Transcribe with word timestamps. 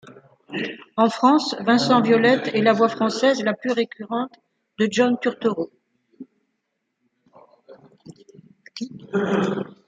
En 0.97 1.11
France, 1.11 1.55
Vincent 1.59 2.01
Violette 2.01 2.47
est 2.55 2.63
la 2.63 2.73
voix 2.73 2.89
française 2.89 3.43
la 3.43 3.53
plus 3.53 3.71
récurrente 3.71 4.33
de 4.79 4.87
John 4.89 5.15
Turturro. 5.19 5.69